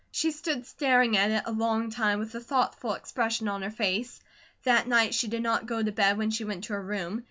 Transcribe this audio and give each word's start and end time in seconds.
She 0.09 0.31
stood 0.31 0.65
staring 0.65 1.15
at 1.15 1.29
it 1.29 1.43
a 1.45 1.51
long 1.51 1.91
time 1.91 2.17
with 2.17 2.33
a 2.33 2.39
thoughtful 2.39 2.93
expression 2.95 3.47
on 3.47 3.61
her 3.61 3.69
face. 3.69 4.19
That 4.63 4.87
night 4.87 5.13
she 5.13 5.27
did 5.27 5.43
not 5.43 5.67
go 5.67 5.83
to 5.83 5.91
bed 5.91 6.17
when 6.17 6.31
she 6.31 6.43
went 6.43 6.63
to 6.63 6.73
her 6.73 6.81
room. 6.81 7.19